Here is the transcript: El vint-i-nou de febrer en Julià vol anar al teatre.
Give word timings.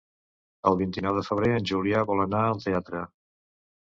El 0.69 0.77
vint-i-nou 0.79 1.19
de 1.19 1.23
febrer 1.29 1.51
en 1.57 1.67
Julià 1.73 2.03
vol 2.13 2.25
anar 2.25 2.43
al 2.47 2.65
teatre. 2.67 3.05